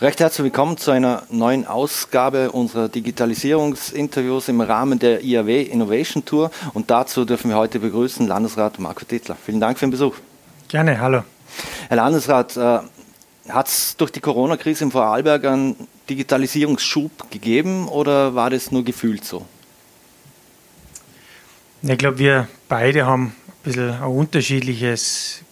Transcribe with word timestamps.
Recht 0.00 0.20
herzlich 0.20 0.44
willkommen 0.44 0.76
zu 0.76 0.92
einer 0.92 1.24
neuen 1.28 1.66
Ausgabe 1.66 2.52
unserer 2.52 2.88
Digitalisierungsinterviews 2.88 4.46
im 4.46 4.60
Rahmen 4.60 5.00
der 5.00 5.24
IAW 5.24 5.60
Innovation 5.60 6.24
Tour. 6.24 6.52
Und 6.72 6.88
dazu 6.88 7.24
dürfen 7.24 7.50
wir 7.50 7.56
heute 7.56 7.80
begrüßen 7.80 8.24
Landesrat 8.28 8.78
Marco 8.78 9.04
Tittler. 9.04 9.36
Vielen 9.44 9.58
Dank 9.58 9.76
für 9.76 9.86
den 9.86 9.90
Besuch. 9.90 10.14
Gerne, 10.68 11.00
hallo. 11.00 11.24
Herr 11.88 11.96
Landesrat, 11.96 12.56
äh, 12.56 12.78
hat 13.48 13.66
es 13.66 13.96
durch 13.96 14.12
die 14.12 14.20
Corona-Krise 14.20 14.84
im 14.84 14.92
Vorarlberg 14.92 15.44
einen 15.44 15.74
Digitalisierungsschub 16.08 17.32
gegeben 17.32 17.88
oder 17.88 18.36
war 18.36 18.50
das 18.50 18.70
nur 18.70 18.84
gefühlt 18.84 19.24
so? 19.24 19.46
Ich 21.82 21.98
glaube, 21.98 22.20
wir 22.20 22.46
beide 22.68 23.04
haben 23.04 23.34
ein 23.48 23.52
bisschen 23.64 23.90
ein 23.90 24.02
unterschiedliches, 24.02 25.42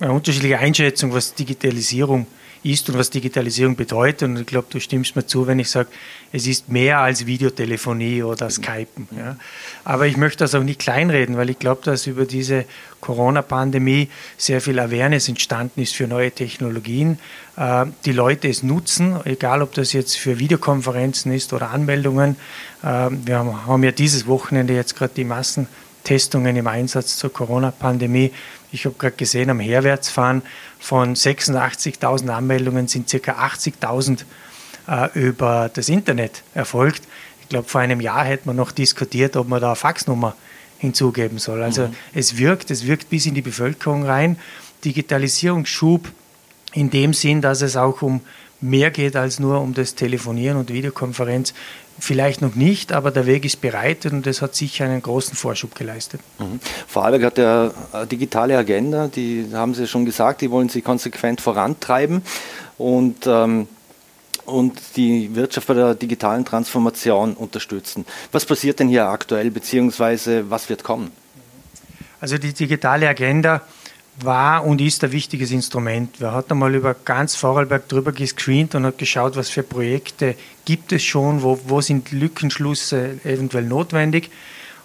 eine 0.00 0.12
unterschiedliche 0.12 0.58
Einschätzung, 0.58 1.12
was 1.12 1.34
Digitalisierung 1.34 2.22
ist 2.22 2.43
ist 2.64 2.88
und 2.88 2.98
was 2.98 3.10
Digitalisierung 3.10 3.76
bedeutet. 3.76 4.22
Und 4.22 4.40
ich 4.40 4.46
glaube, 4.46 4.66
du 4.70 4.80
stimmst 4.80 5.16
mir 5.16 5.26
zu, 5.26 5.46
wenn 5.46 5.58
ich 5.58 5.70
sage, 5.70 5.88
es 6.32 6.46
ist 6.46 6.68
mehr 6.68 7.00
als 7.00 7.26
Videotelefonie 7.26 8.22
oder 8.22 8.50
Skypen. 8.50 9.08
Ja. 9.16 9.36
Aber 9.84 10.06
ich 10.06 10.16
möchte 10.16 10.38
das 10.38 10.54
auch 10.54 10.62
nicht 10.62 10.80
kleinreden, 10.80 11.36
weil 11.36 11.50
ich 11.50 11.58
glaube, 11.58 11.82
dass 11.84 12.06
über 12.06 12.24
diese 12.24 12.64
Corona-Pandemie 13.00 14.08
sehr 14.38 14.60
viel 14.60 14.78
Awareness 14.78 15.28
entstanden 15.28 15.82
ist 15.82 15.94
für 15.94 16.06
neue 16.06 16.32
Technologien. 16.32 17.18
Äh, 17.56 17.86
die 18.04 18.12
Leute 18.12 18.48
es 18.48 18.62
nutzen, 18.62 19.16
egal 19.24 19.62
ob 19.62 19.74
das 19.74 19.92
jetzt 19.92 20.16
für 20.16 20.38
Videokonferenzen 20.38 21.32
ist 21.32 21.52
oder 21.52 21.70
Anmeldungen. 21.70 22.36
Äh, 22.82 23.10
wir 23.10 23.38
haben 23.66 23.84
ja 23.84 23.92
dieses 23.92 24.26
Wochenende 24.26 24.74
jetzt 24.74 24.96
gerade 24.96 25.12
die 25.14 25.24
Massentestungen 26.04 26.54
im 26.56 26.66
Einsatz 26.66 27.16
zur 27.16 27.32
Corona-Pandemie. 27.32 28.30
Ich 28.72 28.84
habe 28.84 28.94
gerade 28.98 29.16
gesehen, 29.16 29.48
am 29.48 29.58
Herwärtsfahren 29.58 30.42
von 30.78 31.14
86.000 31.14 32.28
Anmeldungen 32.28 32.88
sind 32.88 33.08
ca. 33.08 33.32
80.000 33.32 34.24
äh, 34.86 35.18
über 35.18 35.70
das 35.72 35.88
Internet 35.88 36.42
erfolgt. 36.52 37.04
Ich 37.40 37.48
glaube, 37.48 37.68
vor 37.68 37.80
einem 37.80 38.02
Jahr 38.02 38.24
hätte 38.24 38.46
man 38.46 38.56
noch 38.56 38.70
diskutiert, 38.70 39.34
ob 39.36 39.48
man 39.48 39.62
da 39.62 39.68
eine 39.68 39.76
Faxnummer 39.76 40.36
hinzugeben 40.76 41.38
soll. 41.38 41.62
Also 41.62 41.88
mhm. 41.88 41.94
es 42.12 42.36
wirkt, 42.36 42.70
es 42.70 42.86
wirkt 42.86 43.08
bis 43.08 43.24
in 43.24 43.34
die 43.34 43.42
Bevölkerung 43.42 44.04
rein. 44.04 44.36
Digitalisierungsschub 44.84 46.10
in 46.74 46.90
dem 46.90 47.14
Sinn, 47.14 47.40
dass 47.40 47.62
es 47.62 47.76
auch 47.76 48.02
um 48.02 48.20
mehr 48.64 48.90
geht 48.90 49.14
als 49.14 49.38
nur 49.38 49.60
um 49.60 49.74
das 49.74 49.94
Telefonieren 49.94 50.56
und 50.56 50.72
Videokonferenz. 50.72 51.54
Vielleicht 52.00 52.42
noch 52.42 52.56
nicht, 52.56 52.92
aber 52.92 53.12
der 53.12 53.26
Weg 53.26 53.44
ist 53.44 53.60
bereitet 53.60 54.12
und 54.12 54.26
das 54.26 54.42
hat 54.42 54.56
sicher 54.56 54.84
einen 54.84 55.00
großen 55.00 55.36
Vorschub 55.36 55.76
geleistet. 55.76 56.20
Mhm. 56.40 56.58
Vorarlberg 56.88 57.24
hat 57.24 57.38
ja 57.38 57.70
eine 57.92 58.06
digitale 58.06 58.58
Agenda, 58.58 59.06
die 59.06 59.46
haben 59.52 59.74
Sie 59.74 59.86
schon 59.86 60.04
gesagt, 60.04 60.40
die 60.40 60.50
wollen 60.50 60.68
Sie 60.68 60.82
konsequent 60.82 61.40
vorantreiben 61.40 62.22
und, 62.78 63.26
ähm, 63.28 63.68
und 64.44 64.80
die 64.96 65.36
Wirtschaft 65.36 65.68
bei 65.68 65.74
der 65.74 65.94
digitalen 65.94 66.44
Transformation 66.44 67.34
unterstützen. 67.34 68.04
Was 68.32 68.44
passiert 68.44 68.80
denn 68.80 68.88
hier 68.88 69.06
aktuell, 69.06 69.52
beziehungsweise 69.52 70.50
was 70.50 70.68
wird 70.68 70.82
kommen? 70.82 71.12
Also 72.20 72.38
die 72.38 72.52
digitale 72.52 73.08
Agenda 73.08 73.60
war 74.16 74.64
und 74.64 74.80
ist 74.80 75.02
ein 75.02 75.12
wichtiges 75.12 75.50
Instrument. 75.50 76.20
Wir 76.20 76.32
hatten 76.32 76.52
einmal 76.52 76.74
über 76.74 76.94
ganz 76.94 77.34
Vorarlberg 77.34 77.88
drüber 77.88 78.12
gescreent 78.12 78.74
und 78.74 78.86
hat 78.86 78.98
geschaut, 78.98 79.36
was 79.36 79.50
für 79.50 79.62
Projekte 79.62 80.36
gibt 80.64 80.92
es 80.92 81.02
schon, 81.02 81.42
wo, 81.42 81.58
wo 81.66 81.80
sind 81.80 82.12
Lückenschlüsse 82.12 83.18
eventuell 83.24 83.64
notwendig 83.64 84.30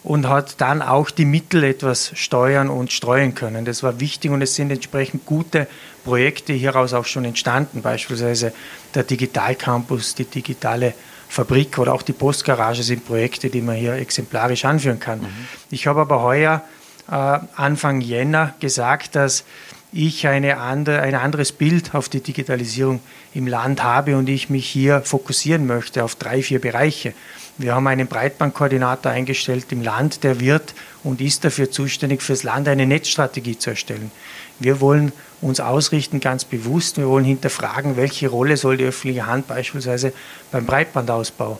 und 0.04 0.28
hat 0.28 0.62
dann 0.62 0.82
auch 0.82 1.12
die 1.12 1.26
Mittel 1.26 1.64
etwas 1.64 2.12
steuern 2.16 2.70
und 2.70 2.92
streuen 2.92 3.36
können. 3.36 3.66
Das 3.66 3.84
war 3.84 4.00
wichtig 4.00 4.32
und 4.32 4.42
es 4.42 4.56
sind 4.56 4.72
entsprechend 4.72 5.26
gute 5.26 5.68
Projekte 6.04 6.54
hieraus 6.54 6.94
auch 6.94 7.06
schon 7.06 7.26
entstanden, 7.26 7.82
beispielsweise 7.82 8.54
der 8.96 9.04
Digital 9.04 9.56
Campus, 9.56 10.16
die 10.16 10.26
digitale 10.26 10.94
Fabrik 11.28 11.78
oder 11.78 11.94
auch 11.94 12.02
die 12.02 12.14
Postgarage 12.14 12.82
sind 12.82 13.06
Projekte, 13.06 13.50
die 13.50 13.62
man 13.62 13.76
hier 13.76 13.94
exemplarisch 13.94 14.66
anführen 14.66 15.00
kann. 15.00 15.20
Mhm. 15.20 15.48
Ich 15.70 15.86
habe 15.86 16.02
aber 16.02 16.24
heuer 16.24 16.64
Anfang 17.10 18.02
Jänner 18.02 18.54
gesagt, 18.60 19.16
dass 19.16 19.44
ich 19.92 20.28
eine 20.28 20.58
andere, 20.58 21.02
ein 21.02 21.16
anderes 21.16 21.52
Bild 21.52 21.96
auf 21.96 22.10
die 22.10 22.22
Digitalisierung 22.22 23.00
im 23.34 23.48
Land 23.48 23.84
habe 23.84 24.18
und 24.18 24.30
ich 24.30 24.50
mich 24.50 24.70
hier 24.70 25.02
fokussieren 25.02 25.66
möchte 25.66 26.04
auf 26.04 26.16
drei, 26.16 26.44
vier 26.44 26.62
Bereiche. 26.62 27.14
Wir 27.58 27.74
haben 27.74 27.88
einen 27.88 28.08
Breitbandkoordinator 28.08 29.12
eingestellt 29.12 29.66
im 29.72 29.82
Land, 29.82 30.24
der 30.24 30.40
wird 30.40 30.76
und 31.04 31.20
ist 31.20 31.44
dafür 31.44 31.72
zuständig, 31.72 32.22
fürs 32.22 32.44
Land 32.44 32.68
eine 32.68 32.86
Netzstrategie 32.86 33.58
zu 33.58 33.72
erstellen. 33.72 34.12
Wir 34.60 34.80
wollen 34.80 35.12
uns 35.42 35.60
ausrichten 35.60 36.20
ganz 36.20 36.46
bewusst, 36.46 36.98
wir 36.98 37.08
wollen 37.08 37.26
hinterfragen, 37.26 37.98
welche 37.98 38.28
Rolle 38.28 38.58
soll 38.58 38.78
die 38.78 38.86
öffentliche 38.86 39.26
Hand 39.26 39.48
beispielsweise 39.48 40.14
beim 40.52 40.66
Breitbandausbau 40.66 41.60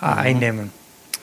äh, 0.00 0.06
mhm. 0.06 0.12
einnehmen. 0.18 0.72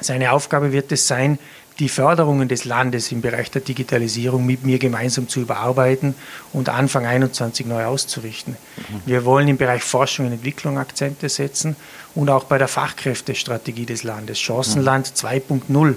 Seine 0.02 0.32
Aufgabe 0.32 0.72
wird 0.72 0.92
es 0.92 1.08
sein, 1.08 1.40
die 1.80 1.90
Förderungen 1.90 2.48
des 2.50 2.66
Landes 2.66 3.12
im 3.12 3.22
Bereich 3.22 3.52
der 3.52 3.62
Digitalisierung 3.62 4.46
mit 4.46 4.66
mir 4.66 4.80
gemeinsam 4.80 5.30
zu 5.30 5.40
überarbeiten 5.40 6.14
und 6.52 6.70
Anfang 6.70 7.06
21 7.06 7.66
neu 7.66 7.86
auszurichten. 7.86 8.58
Mhm. 8.78 9.02
Wir 9.06 9.26
wollen 9.26 9.48
im 9.48 9.58
Bereich 9.58 9.82
Forschung 9.82 10.28
und 10.28 10.34
Entwicklung 10.34 10.78
Akzente 10.78 11.30
setzen 11.30 11.76
und 12.16 12.30
auch 12.30 12.44
bei 12.44 12.58
der 12.58 12.68
Fachkräftestrategie 12.68 13.86
des 13.86 14.04
Landes. 14.04 14.40
Chancenland 14.40 15.14
mhm. 15.24 15.28
2.0. 15.28 15.96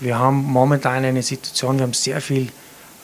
Wir 0.00 0.18
haben 0.18 0.36
momentan 0.44 1.04
eine 1.04 1.22
Situation, 1.22 1.78
wir 1.78 1.84
haben 1.84 1.94
sehr 1.94 2.20
viel 2.20 2.48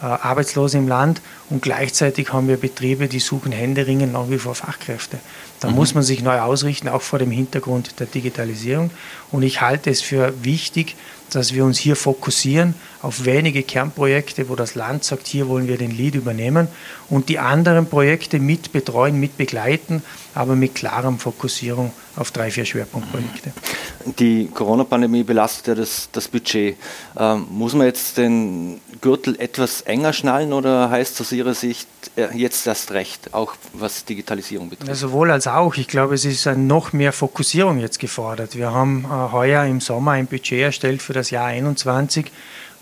äh, 0.03 0.07
Arbeitslose 0.07 0.79
im 0.79 0.89
Land 0.89 1.21
und 1.51 1.63
gleichzeitig 1.63 2.33
haben 2.33 2.49
wir 2.49 2.57
Betriebe, 2.57 3.09
die 3.09 3.21
suchen 3.21 3.53
händeringend 3.53 4.13
nach 4.13 4.31
wie 4.31 4.39
vor 4.39 4.55
Fachkräfte. 4.55 5.19
Da 5.61 5.69
mhm. 5.69 5.75
muss 5.75 5.95
man 5.95 6.03
sich 6.03 6.23
neu 6.23 6.41
ausrichten, 6.41 6.89
auch 6.89 7.03
vor 7.03 7.19
dem 7.19 7.31
Hintergrund 7.31 8.01
der 8.01 8.07
Digitalisierung. 8.07 8.91
Und 9.31 9.43
ich 9.43 9.61
halte 9.61 9.91
es 9.91 10.01
für 10.01 10.33
wichtig, 10.43 10.97
dass 11.35 11.55
wir 11.55 11.65
uns 11.65 11.79
hier 11.79 11.97
fokussieren 11.97 12.75
auf 13.03 13.25
wenige 13.25 13.63
Kernprojekte, 13.63 14.49
wo 14.49 14.57
das 14.57 14.75
Land 14.75 15.05
sagt, 15.05 15.27
hier 15.27 15.49
wollen 15.49 15.69
wir 15.69 15.79
den 15.79 15.91
Lead 15.91 16.15
übernehmen 16.15 16.69
und 17.09 17.29
die 17.29 17.39
anderen 17.39 17.87
Projekte 17.87 18.39
mit 18.39 18.73
betreuen, 18.73 19.19
mit 19.19 19.37
begleiten, 19.37 20.03
aber 20.35 20.55
mit 20.55 20.75
klarem 20.75 21.19
Fokussierung 21.19 21.93
auf 22.17 22.31
drei, 22.31 22.51
vier 22.51 22.65
Schwerpunktprojekte. 22.65 23.53
Die 24.19 24.49
Corona-Pandemie 24.53 25.23
belastet 25.23 25.69
ja 25.69 25.75
das, 25.75 26.09
das 26.13 26.29
Budget. 26.29 26.77
Ähm, 27.19 27.47
muss 27.51 27.75
man 27.75 27.87
jetzt 27.87 28.17
den 28.17 28.81
Gürtel 29.01 29.39
etwas 29.39 29.83
enger 29.83 30.13
schnallen 30.13 30.53
oder 30.53 30.91
heißt 30.91 31.15
es 31.15 31.21
aus 31.21 31.33
Ihrer 31.33 31.55
Sicht 31.55 31.89
äh, 32.17 32.29
jetzt 32.37 32.67
erst 32.67 32.93
recht, 32.93 33.35
auch 33.35 33.55
was 33.75 34.05
Digitalisierung 34.05 34.71
betrifft? 34.71 34.89
Ja, 34.89 34.95
sowohl 34.95 35.31
als 35.31 35.47
auch. 35.47 35.77
Ich 35.77 35.87
glaube, 35.87 36.15
es 36.15 36.25
ist 36.25 36.47
noch 36.47 36.93
mehr 36.93 37.13
Fokussierung 37.13 37.79
jetzt 37.79 37.99
gefordert. 37.99 38.57
Wir 38.57 38.73
haben 38.73 39.05
äh, 39.05 39.33
heuer 39.33 39.65
im 39.65 39.81
Sommer 39.81 40.13
ein 40.13 40.27
Budget 40.27 40.61
erstellt 40.61 41.03
für 41.03 41.13
das 41.13 41.20
Jahr 41.29 41.49
2021 41.51 42.31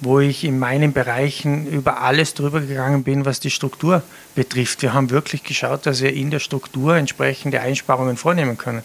wo 0.01 0.21
ich 0.21 0.45
in 0.45 0.59
meinen 0.59 0.93
Bereichen 0.93 1.67
über 1.67 2.03
alles 2.03 2.35
drüber 2.35 2.61
gegangen 2.61 3.03
bin, 3.03 3.25
was 3.25 3.41
die 3.41 3.51
Struktur 3.51 4.03
betrifft. 4.35 4.83
Wir 4.83 4.95
haben 4.95 5.11
wirklich 5.11 5.43
geschaut, 5.43 5.87
dass 5.87 6.01
wir 6.01 6.13
in 6.13 6.31
der 6.31 6.39
Struktur 6.39 6.97
entsprechende 6.97 7.61
Einsparungen 7.61 8.17
vornehmen 8.17 8.57
können. 8.57 8.83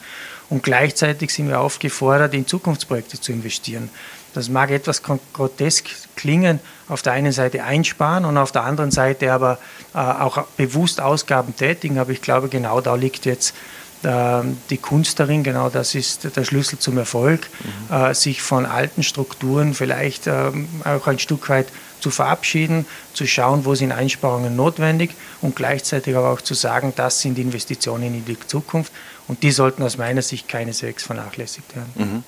Und 0.50 0.64
gleichzeitig 0.64 1.32
sind 1.32 1.50
wir 1.50 1.60
aufgefordert, 1.60 2.34
in 2.34 2.48
Zukunftsprojekte 2.48 3.22
zu 3.22 3.32
investieren. 3.32 3.90
Das 4.34 4.50
mag 4.50 4.72
etwas 4.72 5.04
grotesk 5.04 5.90
klingen, 6.16 6.60
auf 6.90 7.04
der 7.04 7.14
einen 7.14 7.32
Seite 7.32 7.64
einsparen 7.64 8.26
und 8.26 8.38
auf 8.38 8.52
der 8.52 8.64
anderen 8.64 8.90
Seite 8.90 9.32
aber 9.32 9.60
äh, 9.94 10.00
auch 10.00 10.46
bewusst 10.58 11.00
Ausgaben 11.00 11.56
tätigen. 11.56 12.00
Aber 12.00 12.12
ich 12.12 12.22
glaube, 12.22 12.50
genau 12.50 12.82
da 12.82 12.96
liegt 12.96 13.26
jetzt 13.26 13.54
die 14.04 14.78
Kunst 14.78 15.20
darin, 15.20 15.44
genau 15.44 15.70
das 15.70 15.96
ist 15.96 16.36
der 16.36 16.44
Schlüssel 16.44 16.78
zum 16.80 16.98
Erfolg, 16.98 17.50
mhm. 17.90 17.96
Äh, 17.96 18.14
sich 18.14 18.42
von 18.42 18.66
alten 18.66 19.04
Strukturen 19.04 19.74
vielleicht 19.74 20.28
ähm, 20.28 20.68
auch 20.84 21.08
ein 21.08 21.20
Stück 21.20 21.50
weit 21.50 21.68
zu 22.00 22.12
verabschieden, 22.12 22.86
zu 23.14 23.26
schauen, 23.26 23.64
wo 23.64 23.76
sind 23.76 23.94
Einsparungen 23.94 24.56
notwendig 24.56 25.12
und 25.42 25.56
gleichzeitig 25.56 26.18
aber 26.18 26.32
auch 26.32 26.42
zu 26.42 26.54
sagen, 26.54 26.92
das 26.96 27.22
sind 27.22 27.40
Investitionen 27.40 28.14
in 28.14 28.26
die 28.26 28.38
Zukunft 28.46 28.92
und 29.30 29.42
die 29.42 29.52
sollten 29.52 29.84
aus 29.84 29.98
meiner 29.98 30.22
Sicht 30.22 30.50
keineswegs 30.50 31.04
vernachlässigt 31.04 31.76
werden. 31.76 31.94
Mhm. 31.96 32.24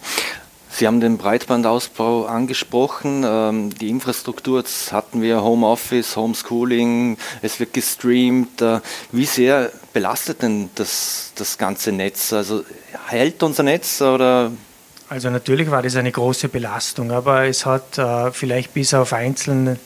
Sie 0.69 0.88
haben 0.88 1.00
den 1.00 1.18
Breitbandausbau 1.18 2.25
angesprochen, 2.25 3.24
ähm, 3.25 3.74
die 3.77 3.89
Infrastruktur, 3.89 4.60
jetzt 4.60 4.92
hatten 4.92 5.22
wir 5.22 5.42
Homeoffice, 5.42 6.16
Homeschooling, 6.18 7.18
es 7.42 7.60
wird 7.60 7.74
gestreamt. 7.74 8.62
Äh, 8.62 8.81
wie 9.12 9.25
sehr 9.25 9.72
belastet 9.96 10.42
denn 10.42 10.70
das, 10.76 11.32
das 11.36 11.58
ganze 11.58 11.94
Netz? 11.94 12.34
Also 12.34 12.66
hält 13.08 13.42
unser 13.42 13.64
Netz 13.64 14.02
oder? 14.02 14.52
Also 15.08 15.30
natürlich 15.30 15.72
war 15.72 15.82
das 15.82 15.96
eine 15.96 16.12
große 16.12 16.50
Belastung, 16.50 17.12
aber 17.12 17.46
es 17.46 17.66
hat 17.66 17.98
äh, 17.98 18.32
vielleicht 18.32 18.74
bis 18.74 18.94
auf 18.94 19.14
einzelne, 19.14 19.80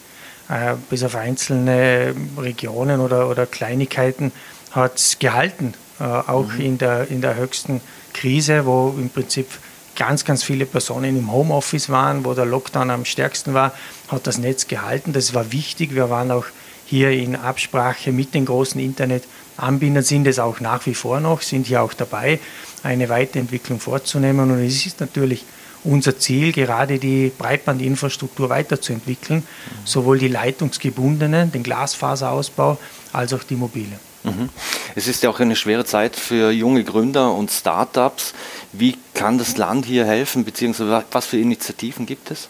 äh, 0.50 0.74
bis 0.90 1.04
auf 1.04 1.16
einzelne 1.16 2.16
Regionen 2.40 3.02
oder, 3.02 3.30
oder 3.30 3.46
Kleinigkeiten 3.46 4.32
hat 4.72 5.18
gehalten, 5.20 5.76
äh, 6.00 6.04
auch 6.06 6.54
mhm. 6.54 6.60
in, 6.60 6.78
der, 6.80 7.08
in 7.10 7.22
der 7.22 7.36
höchsten 7.36 7.80
Krise, 8.14 8.66
wo 8.66 8.96
im 8.98 9.12
Prinzip 9.12 9.48
ganz, 9.96 10.26
ganz 10.26 10.44
viele 10.44 10.66
Personen 10.66 11.20
im 11.20 11.32
Homeoffice 11.32 11.90
waren, 11.90 12.26
wo 12.26 12.34
der 12.34 12.46
Lockdown 12.46 12.90
am 12.90 13.06
stärksten 13.06 13.54
war, 13.54 13.74
hat 14.08 14.26
das 14.26 14.40
Netz 14.40 14.66
gehalten. 14.66 15.14
Das 15.14 15.36
war 15.36 15.52
wichtig. 15.52 15.94
Wir 15.94 16.10
waren 16.10 16.32
auch 16.32 16.46
hier 16.90 17.12
in 17.12 17.36
Absprache 17.36 18.12
mit 18.12 18.34
den 18.34 18.46
großen 18.46 18.82
Internetanbietern 18.82 20.02
sind 20.02 20.26
es 20.26 20.40
auch 20.40 20.60
nach 20.60 20.86
wie 20.88 20.96
vor 20.96 21.20
noch, 21.20 21.44
sind 21.44 21.68
hier 21.68 21.84
auch 21.84 21.94
dabei, 21.94 22.40
eine 22.82 23.10
Weiterentwicklung 23.10 23.80
vorzunehmen. 23.80 24.50
Und 24.50 24.60
es 24.64 24.88
ist 24.88 25.00
natürlich 25.00 25.46
unser 25.84 26.18
Ziel, 26.18 26.52
gerade 26.52 26.98
die 26.98 27.32
Breitbandinfrastruktur 27.38 28.50
weiterzuentwickeln, 28.50 29.44
sowohl 29.86 30.18
die 30.18 30.30
leitungsgebundenen, 30.30 31.52
den 31.52 31.62
Glasfaserausbau, 31.62 32.80
als 33.14 33.34
auch 33.34 33.44
die 33.44 33.56
mobile. 33.56 34.00
Mhm. 34.24 34.50
Es 34.96 35.08
ist 35.08 35.22
ja 35.22 35.30
auch 35.30 35.40
eine 35.40 35.56
schwere 35.56 35.86
Zeit 35.86 36.16
für 36.16 36.50
junge 36.50 36.84
Gründer 36.84 37.36
und 37.36 37.52
Startups. 37.52 38.34
Wie 38.74 38.98
kann 39.14 39.38
das 39.38 39.58
Land 39.58 39.86
hier 39.86 40.06
helfen, 40.06 40.44
beziehungsweise 40.44 41.06
was 41.12 41.26
für 41.28 41.38
Initiativen 41.38 42.08
gibt 42.08 42.32
es? 42.32 42.50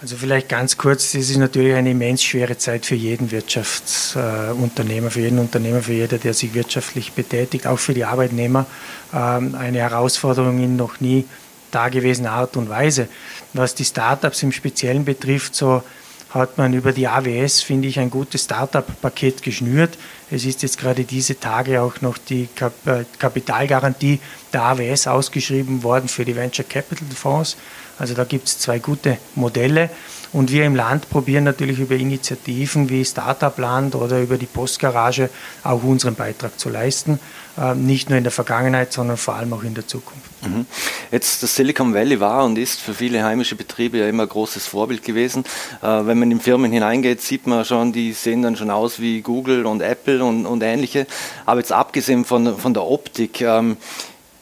Also 0.00 0.16
vielleicht 0.16 0.48
ganz 0.48 0.76
kurz, 0.76 1.10
das 1.10 1.28
ist 1.28 1.38
natürlich 1.38 1.74
eine 1.74 1.90
immens 1.90 2.22
schwere 2.22 2.56
Zeit 2.56 2.86
für 2.86 2.94
jeden 2.94 3.32
Wirtschaftsunternehmer, 3.32 5.10
für 5.10 5.20
jeden 5.20 5.40
Unternehmer, 5.40 5.82
für 5.82 5.92
jeder, 5.92 6.18
der 6.18 6.34
sich 6.34 6.54
wirtschaftlich 6.54 7.14
betätigt, 7.14 7.66
auch 7.66 7.80
für 7.80 7.94
die 7.94 8.04
Arbeitnehmer. 8.04 8.66
Ähm, 9.12 9.56
eine 9.56 9.78
Herausforderung 9.78 10.62
in 10.62 10.76
noch 10.76 11.00
nie 11.00 11.24
dagewesener 11.72 12.30
Art 12.30 12.56
und 12.56 12.68
Weise. 12.68 13.08
Was 13.54 13.74
die 13.74 13.84
Startups 13.84 14.40
im 14.44 14.52
Speziellen 14.52 15.04
betrifft, 15.04 15.56
so 15.56 15.82
hat 16.30 16.58
man 16.58 16.74
über 16.74 16.92
die 16.92 17.08
AWS, 17.08 17.62
finde 17.62 17.88
ich, 17.88 17.98
ein 17.98 18.10
gutes 18.10 18.44
Startup-Paket 18.44 19.42
geschnürt. 19.42 19.98
Es 20.30 20.44
ist 20.44 20.62
jetzt 20.62 20.78
gerade 20.78 21.04
diese 21.04 21.40
Tage 21.40 21.80
auch 21.80 22.00
noch 22.02 22.18
die 22.18 22.48
äh, 22.84 23.04
Kapitalgarantie 23.18 24.20
der 24.52 24.62
AWS 24.62 25.06
ausgeschrieben 25.06 25.82
worden 25.82 26.08
für 26.08 26.24
die 26.24 26.36
Venture 26.36 26.66
Capital 26.66 27.08
Fonds. 27.14 27.56
Also 27.98 28.14
da 28.14 28.24
gibt 28.24 28.46
es 28.46 28.58
zwei 28.58 28.78
gute 28.78 29.18
Modelle. 29.34 29.90
Und 30.32 30.52
wir 30.52 30.64
im 30.64 30.76
Land 30.76 31.08
probieren 31.08 31.44
natürlich 31.44 31.78
über 31.78 31.94
Initiativen 31.94 32.90
wie 32.90 33.04
Startup 33.04 33.56
Land 33.56 33.94
oder 33.94 34.20
über 34.20 34.36
die 34.36 34.46
Postgarage 34.46 35.30
auch 35.64 35.82
unseren 35.82 36.14
Beitrag 36.14 36.58
zu 36.60 36.68
leisten. 36.68 37.18
Ähm, 37.58 37.86
nicht 37.86 38.10
nur 38.10 38.18
in 38.18 38.24
der 38.24 38.32
Vergangenheit, 38.32 38.92
sondern 38.92 39.16
vor 39.16 39.34
allem 39.34 39.52
auch 39.54 39.62
in 39.62 39.74
der 39.74 39.86
Zukunft. 39.86 40.27
Mhm. 40.42 40.66
Jetzt 41.10 41.42
das 41.42 41.54
Silicon 41.54 41.94
Valley 41.94 42.20
war 42.20 42.44
und 42.44 42.58
ist 42.58 42.80
für 42.80 42.94
viele 42.94 43.24
heimische 43.24 43.56
Betriebe 43.56 43.98
ja 43.98 44.08
immer 44.08 44.24
ein 44.24 44.28
großes 44.28 44.66
Vorbild 44.66 45.02
gewesen. 45.02 45.44
Äh, 45.82 45.86
wenn 45.86 46.18
man 46.18 46.30
in 46.30 46.40
Firmen 46.40 46.70
hineingeht, 46.70 47.20
sieht 47.20 47.46
man 47.46 47.64
schon, 47.64 47.92
die 47.92 48.12
sehen 48.12 48.42
dann 48.42 48.56
schon 48.56 48.70
aus 48.70 49.00
wie 49.00 49.20
Google 49.20 49.66
und 49.66 49.80
Apple 49.80 50.24
und, 50.24 50.46
und 50.46 50.62
ähnliche. 50.62 51.06
Aber 51.46 51.60
jetzt 51.60 51.72
abgesehen 51.72 52.24
von, 52.24 52.56
von 52.56 52.74
der 52.74 52.84
Optik, 52.84 53.40
ähm, 53.40 53.76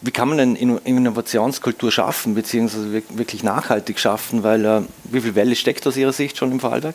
wie 0.02 0.10
kann 0.10 0.28
man 0.28 0.38
denn 0.38 0.56
Innovationskultur 0.56 1.90
schaffen, 1.90 2.34
beziehungsweise 2.34 3.02
wirklich 3.10 3.42
nachhaltig 3.42 3.98
schaffen? 3.98 4.42
Weil 4.42 4.64
äh, 4.64 4.82
wie 5.04 5.20
viel 5.20 5.34
Welle 5.34 5.56
steckt 5.56 5.86
aus 5.86 5.96
Ihrer 5.96 6.12
Sicht 6.12 6.36
schon 6.36 6.52
im 6.52 6.60
Vorarlberg? 6.60 6.94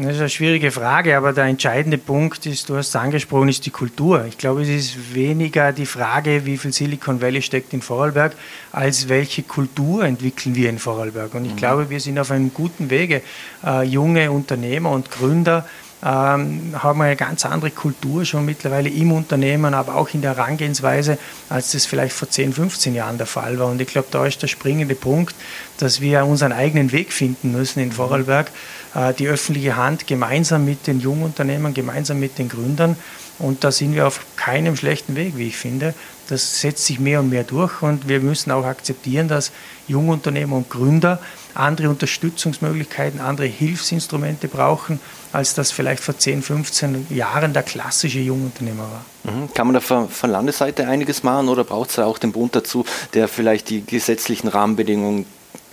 Das 0.00 0.14
ist 0.14 0.20
eine 0.20 0.28
schwierige 0.28 0.70
Frage, 0.70 1.16
aber 1.16 1.32
der 1.32 1.46
entscheidende 1.46 1.98
Punkt 1.98 2.46
ist, 2.46 2.68
du 2.68 2.76
hast 2.76 2.90
es 2.90 2.96
angesprochen, 2.96 3.48
ist 3.48 3.66
die 3.66 3.70
Kultur. 3.70 4.26
Ich 4.28 4.38
glaube, 4.38 4.62
es 4.62 4.68
ist 4.68 5.12
weniger 5.12 5.72
die 5.72 5.86
Frage, 5.86 6.46
wie 6.46 6.56
viel 6.56 6.72
Silicon 6.72 7.20
Valley 7.20 7.42
steckt 7.42 7.72
in 7.72 7.82
Vorarlberg, 7.82 8.36
als 8.70 9.08
welche 9.08 9.42
Kultur 9.42 10.04
entwickeln 10.04 10.54
wir 10.54 10.70
in 10.70 10.78
Vorarlberg. 10.78 11.34
Und 11.34 11.46
ich 11.46 11.54
mhm. 11.54 11.56
glaube, 11.56 11.90
wir 11.90 11.98
sind 11.98 12.16
auf 12.20 12.30
einem 12.30 12.54
guten 12.54 12.90
Wege. 12.90 13.22
Äh, 13.66 13.82
junge 13.86 14.30
Unternehmer 14.30 14.92
und 14.92 15.10
Gründer 15.10 15.66
ähm, 16.04 16.74
haben 16.78 17.02
eine 17.02 17.16
ganz 17.16 17.44
andere 17.44 17.70
Kultur 17.70 18.24
schon 18.24 18.44
mittlerweile 18.44 18.88
im 18.88 19.12
Unternehmen, 19.12 19.74
aber 19.74 19.96
auch 19.96 20.10
in 20.14 20.22
der 20.22 20.36
Herangehensweise, 20.36 21.18
als 21.48 21.72
das 21.72 21.86
vielleicht 21.86 22.14
vor 22.14 22.30
10, 22.30 22.52
15 22.52 22.94
Jahren 22.94 23.18
der 23.18 23.26
Fall 23.26 23.58
war. 23.58 23.66
Und 23.66 23.80
ich 23.80 23.88
glaube, 23.88 24.08
da 24.10 24.24
ist 24.24 24.42
der 24.42 24.48
springende 24.48 24.94
Punkt, 24.94 25.34
dass 25.78 26.00
wir 26.00 26.24
unseren 26.24 26.52
eigenen 26.52 26.92
Weg 26.92 27.12
finden 27.12 27.52
müssen 27.52 27.80
in 27.80 27.92
Vorarlberg, 27.92 28.50
äh, 28.94 29.12
die 29.14 29.26
öffentliche 29.26 29.76
Hand 29.76 30.06
gemeinsam 30.06 30.64
mit 30.64 30.86
den 30.86 31.00
Jungunternehmern, 31.00 31.74
gemeinsam 31.74 32.20
mit 32.20 32.38
den 32.38 32.48
Gründern. 32.48 32.96
Und 33.38 33.62
da 33.62 33.70
sind 33.70 33.94
wir 33.94 34.06
auf 34.06 34.20
keinem 34.36 34.76
schlechten 34.76 35.14
Weg, 35.14 35.36
wie 35.36 35.48
ich 35.48 35.56
finde. 35.56 35.94
Das 36.28 36.60
setzt 36.60 36.84
sich 36.84 36.98
mehr 36.98 37.20
und 37.20 37.30
mehr 37.30 37.44
durch 37.44 37.82
und 37.82 38.08
wir 38.08 38.20
müssen 38.20 38.50
auch 38.50 38.64
akzeptieren, 38.64 39.28
dass 39.28 39.52
Jungunternehmer 39.86 40.56
und 40.56 40.68
Gründer 40.68 41.20
andere 41.54 41.88
Unterstützungsmöglichkeiten, 41.88 43.20
andere 43.20 43.46
Hilfsinstrumente 43.46 44.48
brauchen, 44.48 45.00
als 45.32 45.54
das 45.54 45.70
vielleicht 45.70 46.02
vor 46.02 46.16
10, 46.16 46.42
15 46.42 47.06
Jahren 47.10 47.52
der 47.52 47.62
klassische 47.62 48.20
Jungunternehmer 48.20 48.84
war. 48.84 49.32
Mhm. 49.32 49.52
Kann 49.54 49.66
man 49.66 49.74
da 49.74 49.80
von, 49.80 50.08
von 50.08 50.30
Landesseite 50.30 50.86
einiges 50.88 51.22
machen 51.22 51.48
oder 51.48 51.64
braucht 51.64 51.90
es 51.90 51.96
da 51.96 52.06
auch 52.06 52.18
den 52.18 52.32
Bund 52.32 52.54
dazu, 52.54 52.84
der 53.14 53.28
vielleicht 53.28 53.70
die 53.70 53.84
gesetzlichen 53.84 54.48
Rahmenbedingungen 54.48 55.26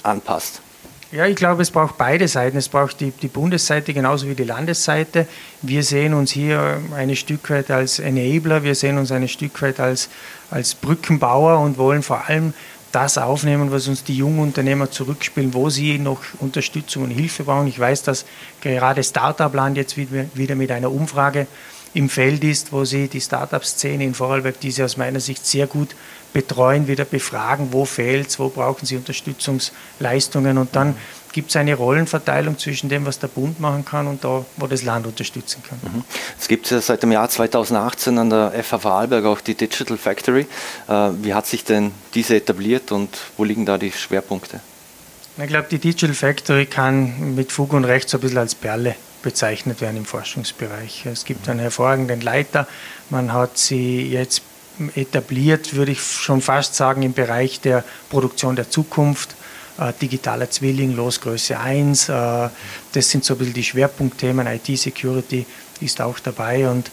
anpasst? 0.04 0.62
Ja, 1.12 1.26
ich 1.28 1.36
glaube, 1.36 1.62
es 1.62 1.72
braucht 1.72 1.98
beide 1.98 2.28
Seiten. 2.28 2.58
Es 2.58 2.68
braucht 2.68 3.00
die, 3.00 3.12
die 3.12 3.28
Bundesseite 3.28 3.94
genauso 3.94 4.28
wie 4.28 4.36
die 4.36 4.44
Landesseite. 4.44 5.28
Wir 5.62 5.84
sehen 5.84 6.14
uns 6.14 6.32
hier 6.32 6.82
ein 6.94 7.16
Stück 7.16 7.50
weit 7.50 7.72
als 7.72 8.00
Enabler, 8.00 8.64
wir 8.64 8.76
sehen 8.76 8.98
uns 8.98 9.12
ein 9.12 9.28
Stück 9.30 9.62
weit 9.62 9.80
als, 9.80 10.10
als 10.52 10.76
Brückenbauer 10.76 11.60
und 11.60 11.78
wollen 11.78 12.04
vor 12.04 12.28
allem 12.28 12.54
das 12.96 13.18
aufnehmen, 13.18 13.72
was 13.72 13.90
uns 13.90 14.06
die 14.06 14.16
jungen 14.16 14.40
Unternehmer 14.40 14.90
zurückspielen, 14.90 15.54
wo 15.54 15.70
sie 15.70 16.00
noch 16.00 16.22
Unterstützung 16.40 17.04
und 17.04 17.12
Hilfe 17.12 17.44
brauchen. 17.44 17.68
Ich 17.68 17.78
weiß, 17.78 18.04
dass 18.04 18.26
gerade 18.62 19.04
Startup-Land 19.04 19.76
jetzt 19.76 19.98
wieder 19.98 20.56
mit 20.56 20.72
einer 20.72 20.90
Umfrage 20.90 21.48
im 21.96 22.10
Feld 22.10 22.44
ist, 22.44 22.72
wo 22.74 22.84
sie 22.84 23.08
die 23.08 23.22
Startup-Szene 23.22 24.04
in 24.04 24.14
Vorarlberg, 24.14 24.60
die 24.60 24.70
sie 24.70 24.84
aus 24.84 24.98
meiner 24.98 25.22
Sicht 25.22 25.46
sehr 25.46 25.66
gut 25.66 25.96
betreuen, 26.34 26.88
wieder 26.88 27.06
befragen, 27.06 27.70
wo 27.72 27.86
fehlt 27.86 28.28
es, 28.28 28.38
wo 28.38 28.50
brauchen 28.50 28.86
sie 28.86 28.98
Unterstützungsleistungen 28.98 30.58
und 30.58 30.76
dann 30.76 30.96
gibt 31.32 31.50
es 31.50 31.56
eine 31.56 31.74
Rollenverteilung 31.74 32.58
zwischen 32.58 32.90
dem, 32.90 33.06
was 33.06 33.20
der 33.20 33.30
Bund 33.30 33.62
machen 33.62 33.86
kann 33.86 34.08
und 34.08 34.24
da, 34.26 34.46
wo 34.58 34.68
das 34.68 34.84
Land 34.84 35.08
unterstützen 35.08 35.64
kann. 35.68 35.80
Mhm. 35.84 36.04
Es 36.38 36.50
gibt 36.50 36.70
ja 36.70 36.82
seit 36.82 37.04
dem 37.04 37.14
Jahr 37.14 37.30
2018 37.30 38.18
an 38.18 38.30
der 38.30 38.52
FH 38.62 38.80
Vorarlberg 38.80 39.26
auch 39.26 39.40
die 39.40 39.56
Digital 39.56 39.98
Factory. 39.98 40.48
Äh, 40.88 41.10
wie 41.22 41.34
hat 41.34 41.48
sich 41.48 41.64
denn 41.64 41.92
diese 42.14 42.36
etabliert 42.36 42.92
und 42.92 43.18
wo 43.38 43.46
liegen 43.46 43.66
da 43.66 43.78
die 43.78 43.92
Schwerpunkte? 43.92 44.60
Ich 45.38 45.48
glaube, 45.48 45.68
die 45.72 45.80
Digital 45.80 46.14
Factory 46.14 46.66
kann 46.66 47.36
mit 47.36 47.54
Fug 47.54 47.72
und 47.74 47.86
Recht 47.86 48.10
so 48.10 48.18
ein 48.18 48.22
bisschen 48.22 48.38
als 48.38 48.56
Perle 48.56 48.96
bezeichnet 49.26 49.82
werden 49.82 49.98
im 49.98 50.06
Forschungsbereich. 50.06 51.08
Es 51.08 51.26
gibt 51.26 51.50
einen 51.50 51.60
hervorragenden 51.60 52.22
Leiter. 52.22 52.68
Man 53.10 53.34
hat 53.34 53.58
sie 53.58 54.08
jetzt 54.08 54.44
etabliert, 54.96 55.76
würde 55.76 55.94
ich 55.94 56.02
schon 56.02 56.42
fast 56.42 56.76
sagen, 56.76 57.02
im 57.02 57.14
Bereich 57.14 57.60
der 57.60 57.84
Produktion 58.10 58.56
der 58.56 58.70
Zukunft 58.70 59.36
äh, 59.80 59.94
digitaler 60.00 60.52
Zwilling, 60.52 60.96
Losgröße 60.96 61.60
1. 61.60 62.10
Äh, 62.10 62.50
das 62.94 63.10
sind 63.10 63.26
so 63.26 63.34
ein 63.34 63.40
bisschen 63.40 63.56
die 63.56 63.64
Schwerpunktthemen. 63.64 64.46
IT-Security 64.46 65.48
ist 65.82 66.02
auch 66.02 66.20
dabei. 66.20 66.70
Und 66.70 66.92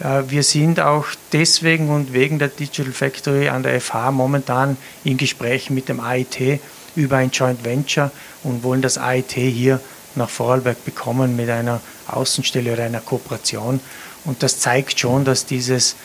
äh, 0.00 0.22
wir 0.28 0.42
sind 0.42 0.80
auch 0.80 1.04
deswegen 1.34 1.90
und 1.90 2.14
wegen 2.14 2.38
der 2.38 2.48
Digital 2.48 2.94
Factory 2.94 3.50
an 3.50 3.62
der 3.62 3.78
FH 3.78 4.10
momentan 4.10 4.78
in 5.04 5.18
Gesprächen 5.18 5.74
mit 5.74 5.90
dem 5.90 6.00
AIT 6.00 6.60
über 6.96 7.18
ein 7.18 7.30
Joint 7.30 7.62
Venture 7.62 8.10
und 8.42 8.62
wollen 8.62 8.80
das 8.80 8.96
AIT 8.96 9.32
hier 9.32 9.80
nach 10.16 10.30
Vorarlberg 10.30 10.84
bekommen 10.84 11.36
mit 11.36 11.50
einer 11.50 11.80
Außenstelle 12.08 12.72
oder 12.72 12.84
einer 12.84 13.00
Kooperation. 13.00 13.80
Und 14.24 14.42
das 14.42 14.58
zeigt 14.60 14.98
schon, 14.98 15.24
dass 15.24 15.46
dieses, 15.46 15.96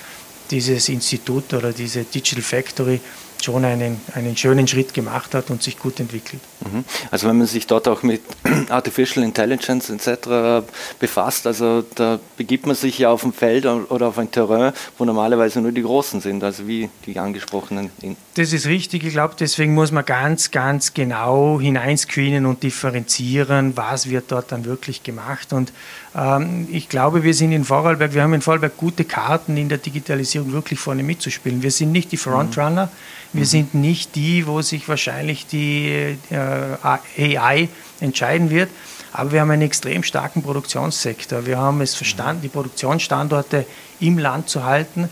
dieses 0.51 0.89
Institut 0.89 1.53
oder 1.53 1.71
diese 1.71 2.03
Digital 2.03 2.43
Factory 2.43 2.99
schon 3.43 3.65
einen, 3.65 3.99
einen 4.13 4.35
schönen 4.35 4.67
Schritt 4.67 4.93
gemacht 4.93 5.33
hat 5.33 5.49
und 5.49 5.63
sich 5.63 5.79
gut 5.79 5.99
entwickelt. 5.99 6.41
Mhm. 6.61 6.83
Also 7.11 7.27
wenn 7.27 7.37
man 7.37 7.47
sich 7.47 7.67
dort 7.67 7.87
auch 7.87 8.03
mit 8.03 8.21
Artificial 8.69 9.23
Intelligence 9.23 9.89
etc. 9.89 10.65
befasst, 10.99 11.47
also 11.47 11.83
da 11.95 12.19
begibt 12.37 12.65
man 12.65 12.75
sich 12.75 12.99
ja 12.99 13.09
auf 13.09 13.23
ein 13.23 13.33
Feld 13.33 13.65
oder 13.65 14.07
auf 14.07 14.17
ein 14.17 14.31
Terrain, 14.31 14.73
wo 14.97 15.05
normalerweise 15.05 15.61
nur 15.61 15.71
die 15.71 15.81
Großen 15.81 16.21
sind, 16.21 16.43
also 16.43 16.67
wie 16.67 16.89
die 17.05 17.17
angesprochenen. 17.17 17.91
Das 18.35 18.53
ist 18.53 18.65
richtig, 18.65 19.03
ich 19.03 19.13
glaube, 19.13 19.35
deswegen 19.39 19.73
muss 19.73 19.91
man 19.91 20.05
ganz, 20.05 20.51
ganz 20.51 20.93
genau 20.93 21.59
hineinscreenen 21.59 22.45
und 22.45 22.63
differenzieren, 22.63 23.75
was 23.75 24.09
wird 24.09 24.31
dort 24.31 24.51
dann 24.51 24.65
wirklich 24.65 25.03
gemacht. 25.03 25.53
Und 25.53 25.71
ähm, 26.15 26.67
ich 26.71 26.89
glaube, 26.89 27.23
wir 27.23 27.33
sind 27.33 27.51
in 27.51 27.63
Vorarlberg, 27.63 28.13
wir 28.13 28.23
haben 28.23 28.33
in 28.33 28.41
Vorarlberg 28.41 28.77
gute 28.77 29.05
Karten 29.05 29.57
in 29.57 29.69
der 29.69 29.77
Digitalisierung 29.77 30.51
wirklich 30.51 30.79
vorne 30.79 31.03
mitzuspielen. 31.03 31.61
Wir 31.61 31.71
sind 31.71 31.91
nicht 31.91 32.11
die 32.11 32.17
Frontrunner. 32.17 32.85
Mhm 32.85 33.19
wir 33.33 33.45
sind 33.45 33.73
nicht 33.75 34.15
die, 34.15 34.47
wo 34.47 34.61
sich 34.61 34.87
wahrscheinlich 34.87 35.45
die 35.45 36.17
äh, 36.31 36.35
AI 36.83 37.69
entscheiden 37.99 38.49
wird, 38.49 38.69
aber 39.11 39.31
wir 39.31 39.41
haben 39.41 39.51
einen 39.51 39.63
extrem 39.63 40.03
starken 40.03 40.41
Produktionssektor. 40.41 41.45
Wir 41.45 41.57
haben 41.57 41.81
es 41.81 41.95
verstanden, 41.95 42.41
die 42.41 42.47
Produktionsstandorte 42.47 43.65
im 43.99 44.17
Land 44.17 44.49
zu 44.49 44.63
halten. 44.63 45.09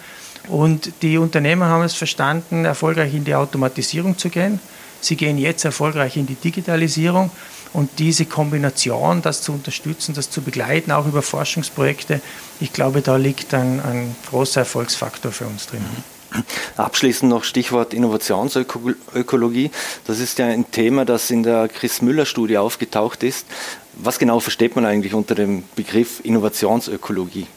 Und 0.47 0.93
die 1.01 1.17
Unternehmer 1.17 1.65
haben 1.65 1.83
es 1.83 1.95
verstanden, 1.95 2.63
erfolgreich 2.63 3.13
in 3.13 3.25
die 3.25 3.35
Automatisierung 3.35 4.17
zu 4.17 4.29
gehen. 4.29 4.59
Sie 5.01 5.15
gehen 5.15 5.37
jetzt 5.37 5.65
erfolgreich 5.65 6.15
in 6.17 6.25
die 6.25 6.35
Digitalisierung. 6.35 7.31
Und 7.73 7.99
diese 7.99 8.25
Kombination, 8.25 9.21
das 9.21 9.41
zu 9.41 9.51
unterstützen, 9.51 10.15
das 10.15 10.29
zu 10.29 10.41
begleiten, 10.41 10.91
auch 10.91 11.05
über 11.05 11.21
Forschungsprojekte, 11.21 12.21
ich 12.59 12.71
glaube, 12.71 13.01
da 13.01 13.17
liegt 13.17 13.53
ein, 13.53 13.81
ein 13.81 14.15
großer 14.29 14.61
Erfolgsfaktor 14.61 15.31
für 15.31 15.45
uns 15.45 15.67
drin. 15.67 15.85
Abschließend 16.77 17.29
noch 17.29 17.43
Stichwort 17.43 17.93
Innovationsökologie. 17.93 19.71
Das 20.05 20.19
ist 20.19 20.39
ja 20.39 20.47
ein 20.47 20.69
Thema, 20.71 21.05
das 21.05 21.31
in 21.31 21.43
der 21.43 21.67
Chris 21.67 22.01
Müller-Studie 22.01 22.57
aufgetaucht 22.57 23.23
ist. 23.23 23.45
Was 23.93 24.19
genau 24.19 24.39
versteht 24.39 24.75
man 24.75 24.85
eigentlich 24.85 25.13
unter 25.13 25.35
dem 25.35 25.63
Begriff 25.75 26.19
Innovationsökologie? 26.23 27.47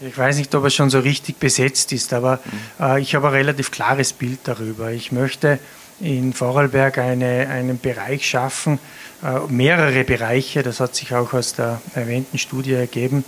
Ich 0.00 0.18
weiß 0.18 0.36
nicht, 0.36 0.52
ob 0.56 0.64
er 0.64 0.70
schon 0.70 0.90
so 0.90 0.98
richtig 0.98 1.36
besetzt 1.38 1.92
ist, 1.92 2.12
aber 2.12 2.40
äh, 2.80 3.00
ich 3.00 3.14
habe 3.14 3.28
ein 3.28 3.34
relativ 3.34 3.70
klares 3.70 4.12
Bild 4.12 4.40
darüber. 4.44 4.90
Ich 4.90 5.12
möchte 5.12 5.60
in 6.00 6.32
Vorarlberg 6.32 6.98
eine, 6.98 7.48
einen 7.48 7.78
Bereich 7.78 8.28
schaffen, 8.28 8.80
äh, 9.22 9.38
mehrere 9.48 10.02
Bereiche, 10.02 10.64
das 10.64 10.80
hat 10.80 10.96
sich 10.96 11.14
auch 11.14 11.32
aus 11.32 11.54
der 11.54 11.80
erwähnten 11.94 12.38
Studie 12.38 12.72
ergeben, 12.72 13.24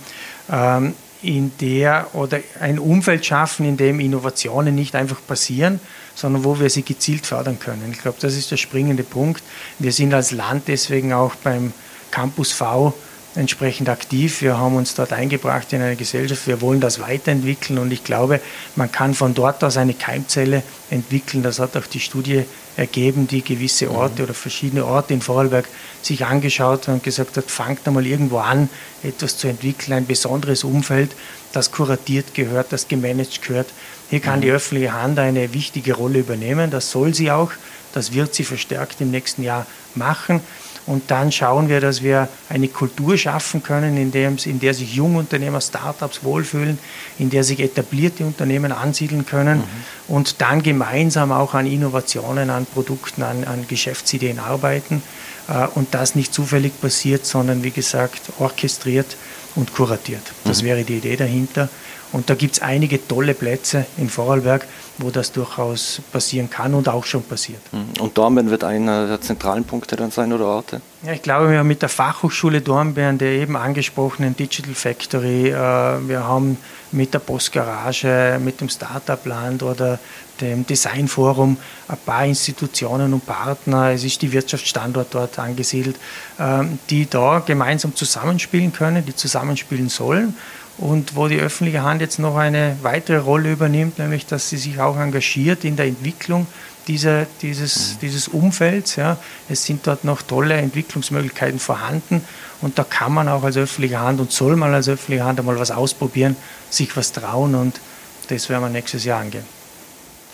ähm, 0.51 0.93
in 1.21 1.51
der 1.59 2.07
oder 2.13 2.39
ein 2.59 2.79
Umfeld 2.79 3.25
schaffen, 3.25 3.65
in 3.65 3.77
dem 3.77 3.99
Innovationen 3.99 4.75
nicht 4.75 4.95
einfach 4.95 5.19
passieren, 5.25 5.79
sondern 6.13 6.43
wo 6.43 6.59
wir 6.59 6.69
sie 6.69 6.83
gezielt 6.83 7.25
fördern 7.25 7.59
können. 7.59 7.89
Ich 7.91 8.01
glaube, 8.01 8.17
das 8.21 8.35
ist 8.35 8.51
der 8.51 8.57
springende 8.57 9.03
Punkt. 9.03 9.43
Wir 9.79 9.91
sind 9.91 10.13
als 10.13 10.31
Land 10.31 10.67
deswegen 10.67 11.13
auch 11.13 11.35
beim 11.35 11.73
Campus 12.11 12.51
V 12.51 12.93
entsprechend 13.35 13.89
aktiv. 13.89 14.41
Wir 14.41 14.57
haben 14.57 14.75
uns 14.75 14.95
dort 14.95 15.13
eingebracht 15.13 15.71
in 15.73 15.81
eine 15.81 15.95
Gesellschaft. 15.95 16.47
Wir 16.47 16.61
wollen 16.61 16.79
das 16.79 16.99
weiterentwickeln 16.99 17.79
und 17.79 17.91
ich 17.91 18.03
glaube, 18.03 18.39
man 18.75 18.91
kann 18.91 19.13
von 19.13 19.33
dort 19.33 19.63
aus 19.63 19.77
eine 19.77 19.93
Keimzelle 19.93 20.63
entwickeln. 20.89 21.43
Das 21.43 21.59
hat 21.59 21.75
auch 21.77 21.85
die 21.85 21.99
Studie 21.99 22.43
ergeben, 22.77 23.27
die 23.27 23.41
gewisse 23.41 23.91
Orte 23.91 24.23
oder 24.23 24.33
verschiedene 24.33 24.85
Orte 24.85 25.13
in 25.13 25.21
Vorarlberg 25.21 25.67
sich 26.01 26.25
angeschaut 26.25 26.87
und 26.87 27.03
gesagt 27.03 27.37
hat, 27.37 27.49
fangt 27.49 27.87
einmal 27.87 28.05
irgendwo 28.05 28.39
an, 28.39 28.69
etwas 29.03 29.37
zu 29.37 29.47
entwickeln, 29.47 29.93
ein 29.93 30.05
besonderes 30.05 30.63
Umfeld, 30.63 31.11
das 31.53 31.71
kuratiert 31.71 32.33
gehört, 32.33 32.71
das 32.71 32.87
gemanagt 32.87 33.41
gehört. 33.41 33.67
Hier 34.09 34.19
kann 34.19 34.41
die 34.41 34.51
öffentliche 34.51 34.93
Hand 34.93 35.17
eine 35.19 35.53
wichtige 35.53 35.93
Rolle 35.93 36.19
übernehmen. 36.19 36.69
Das 36.69 36.91
soll 36.91 37.13
sie 37.13 37.31
auch. 37.31 37.51
Das 37.93 38.13
wird 38.13 38.35
sie 38.35 38.43
verstärkt 38.43 39.01
im 39.01 39.09
nächsten 39.09 39.41
Jahr 39.41 39.65
machen. 39.95 40.41
Und 40.87 41.09
dann 41.09 41.31
schauen 41.31 41.67
wir, 41.67 41.81
dass 41.81 42.03
wir 42.03 42.29
eine 42.47 42.67
Kultur 42.67 43.17
schaffen 43.17 43.63
können, 43.63 43.97
in, 43.97 44.11
dem, 44.11 44.37
in 44.45 44.59
der 44.59 44.73
sich 44.73 44.93
Jungunternehmer, 44.93 45.59
Startups 45.59 46.23
wohlfühlen, 46.23 46.77
in 47.17 47.31
der 47.31 47.43
sich 47.43 47.59
etablierte 47.59 48.23
Unternehmen 48.23 48.71
ansiedeln 48.71 49.25
können 49.25 49.59
mhm. 49.59 50.15
und 50.15 50.41
dann 50.41 50.61
gemeinsam 50.61 51.31
auch 51.31 51.55
an 51.55 51.65
Innovationen, 51.65 52.51
an 52.51 52.67
Produkten, 52.67 53.23
an, 53.23 53.45
an 53.45 53.65
Geschäftsideen 53.67 54.37
arbeiten. 54.37 55.01
Äh, 55.47 55.67
und 55.75 55.93
das 55.93 56.15
nicht 56.15 56.33
zufällig 56.33 56.79
passiert, 56.79 57.25
sondern 57.25 57.63
wie 57.63 57.71
gesagt 57.71 58.21
orchestriert 58.39 59.17
und 59.55 59.73
kuratiert. 59.73 60.23
Das 60.43 60.61
mhm. 60.61 60.67
wäre 60.67 60.83
die 60.83 60.97
Idee 60.97 61.15
dahinter. 61.15 61.69
Und 62.11 62.29
da 62.29 62.35
gibt 62.35 62.55
es 62.55 62.61
einige 62.61 63.05
tolle 63.07 63.33
Plätze 63.33 63.85
in 63.97 64.09
Vorarlberg, 64.09 64.65
wo 64.97 65.09
das 65.09 65.31
durchaus 65.31 66.01
passieren 66.11 66.49
kann 66.49 66.73
und 66.73 66.87
auch 66.87 67.05
schon 67.05 67.23
passiert. 67.23 67.61
Mhm. 67.71 68.01
Und 68.01 68.17
Dornbirn 68.17 68.49
wird 68.49 68.63
einer 68.63 69.07
der 69.07 69.21
zentralen 69.21 69.63
Punkte 69.63 69.95
dann 69.95 70.11
sein 70.11 70.31
oder 70.31 70.45
Orte? 70.45 70.81
Ja, 71.03 71.13
ich 71.13 71.21
glaube, 71.21 71.51
wir 71.51 71.59
haben 71.59 71.67
mit 71.67 71.81
der 71.81 71.89
Fachhochschule 71.89 72.61
Dornbirn, 72.61 73.17
der 73.17 73.31
eben 73.33 73.55
angesprochenen 73.55 74.35
Digital 74.35 74.73
Factory, 74.73 75.49
äh, 75.49 75.53
wir 75.53 76.23
haben 76.23 76.57
mit 76.91 77.13
der 77.13 77.19
Postgarage, 77.19 78.39
mit 78.43 78.61
dem 78.61 78.69
Startup 78.69 79.23
Land 79.25 79.63
oder 79.63 79.99
dem 80.41 80.65
Designforum 80.65 81.57
ein 81.87 81.97
paar 82.05 82.25
Institutionen 82.25 83.13
und 83.13 83.25
Partner, 83.25 83.91
es 83.91 84.03
ist 84.03 84.21
die 84.21 84.31
Wirtschaftsstandort 84.31 85.07
dort 85.11 85.39
angesiedelt, 85.39 85.97
ähm, 86.39 86.79
die 86.89 87.09
da 87.09 87.39
gemeinsam 87.45 87.95
zusammenspielen 87.95 88.73
können, 88.73 89.05
die 89.05 89.15
zusammenspielen 89.15 89.89
sollen 89.89 90.35
und 90.77 91.15
wo 91.15 91.27
die 91.27 91.39
öffentliche 91.39 91.83
Hand 91.83 92.01
jetzt 92.01 92.19
noch 92.19 92.35
eine 92.35 92.77
weitere 92.81 93.17
Rolle 93.17 93.53
übernimmt, 93.53 93.99
nämlich 93.99 94.25
dass 94.25 94.49
sie 94.49 94.57
sich 94.57 94.79
auch 94.79 94.97
engagiert 94.97 95.63
in 95.63 95.75
der 95.75 95.85
Entwicklung 95.85 96.47
dieser, 96.87 97.25
dieses, 97.41 97.93
mhm. 97.93 97.99
dieses 98.01 98.27
Umfelds. 98.27 98.95
Ja. 98.95 99.17
Es 99.49 99.65
sind 99.65 99.87
dort 99.87 100.03
noch 100.03 100.21
tolle 100.21 100.55
Entwicklungsmöglichkeiten 100.55 101.59
vorhanden 101.59 102.21
und 102.61 102.77
da 102.77 102.83
kann 102.83 103.13
man 103.13 103.27
auch 103.29 103.43
als 103.43 103.57
öffentliche 103.57 103.99
Hand 103.99 104.19
und 104.19 104.31
soll 104.31 104.55
man 104.55 104.73
als 104.73 104.89
öffentliche 104.89 105.23
Hand 105.23 105.39
einmal 105.39 105.59
was 105.59 105.71
ausprobieren, 105.71 106.35
sich 106.69 106.95
was 106.97 107.11
trauen 107.11 107.55
und 107.55 107.79
das 108.27 108.49
werden 108.49 108.63
wir 108.63 108.69
nächstes 108.69 109.05
Jahr 109.05 109.21
angehen. 109.21 109.45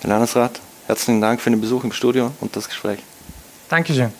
Herr 0.02 0.10
Landesrat, 0.10 0.60
herzlichen 0.88 1.22
Dank 1.22 1.42
für 1.42 1.50
den 1.50 1.62
Besuch 1.62 1.84
im 1.84 1.92
Studio 1.92 2.32
und 2.40 2.56
das 2.56 2.68
Gespräch. 2.68 3.00
Dankeschön. 3.70 4.12